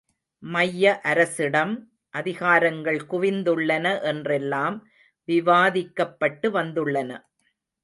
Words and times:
மைய 0.43 0.99
அரசிடம் 1.01 1.73
அதிகாரங்கள் 2.13 2.99
குவிந்துள்ளன 3.11 3.85
என்றெல்லாம் 4.03 4.77
விவாதிக்கப்பட்டு 5.27 6.49
வந்துள்ளன. 6.51 7.11